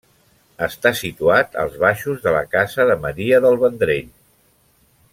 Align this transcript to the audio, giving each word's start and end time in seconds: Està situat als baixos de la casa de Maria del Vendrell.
Està 0.67 0.91
situat 0.99 1.59
als 1.65 1.75
baixos 1.85 2.25
de 2.25 2.35
la 2.37 2.41
casa 2.57 2.89
de 2.93 2.99
Maria 3.07 3.41
del 3.47 3.63
Vendrell. 3.67 4.13